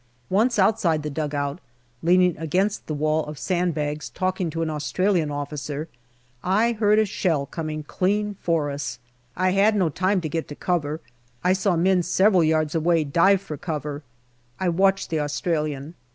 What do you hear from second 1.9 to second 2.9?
leaning against